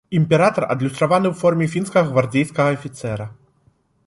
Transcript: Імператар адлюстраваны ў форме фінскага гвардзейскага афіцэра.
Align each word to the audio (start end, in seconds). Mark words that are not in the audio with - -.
Імператар 0.19 0.65
адлюстраваны 0.75 1.27
ў 1.31 1.35
форме 1.41 1.67
фінскага 1.75 2.05
гвардзейскага 2.17 2.69
афіцэра. 2.79 3.31